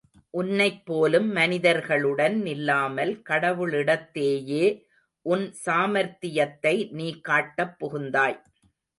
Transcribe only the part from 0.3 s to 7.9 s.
உன்னைப் போலும் மனிதர்களுடன் நில்லாமல் கடவுளிடத்தேயே உன் சாமர்த்தியத்தை நீ காட்டப்